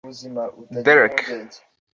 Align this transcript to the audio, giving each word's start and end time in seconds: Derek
Derek 0.83 1.17